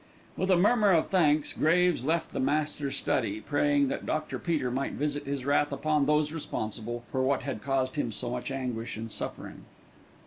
With 0.35 0.49
a 0.49 0.57
murmur 0.57 0.91
of 0.93 1.09
thanks 1.09 1.53
Graves 1.53 2.03
left 2.03 2.31
the 2.31 2.39
Master's 2.39 2.97
study, 2.97 3.39
praying 3.39 3.87
that 3.89 4.03
Dr. 4.07 4.39
Peter 4.39 4.71
might 4.71 4.93
visit 4.93 5.27
his 5.27 5.45
wrath 5.45 5.71
upon 5.71 6.07
those 6.07 6.31
responsible 6.31 7.03
for 7.11 7.21
what 7.21 7.43
had 7.43 7.61
caused 7.61 7.97
him 7.97 8.11
so 8.11 8.31
much 8.31 8.49
anguish 8.49 8.97
and 8.97 9.11
suffering. 9.11 9.63